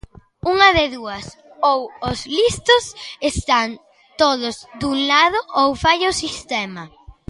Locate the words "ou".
1.71-1.79, 5.59-5.67